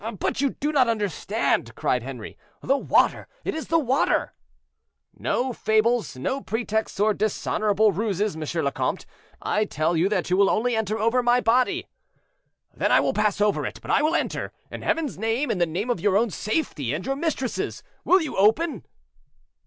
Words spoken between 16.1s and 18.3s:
own safety and your mistress's, will